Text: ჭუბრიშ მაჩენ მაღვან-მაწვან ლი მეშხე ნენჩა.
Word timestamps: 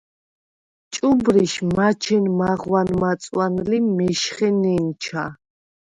ჭუბრიშ 0.93 1.53
მაჩენ 1.75 2.25
მაღვან-მაწვან 2.39 3.53
ლი 3.69 3.79
მეშხე 3.95 4.49
ნენჩა. 4.61 5.25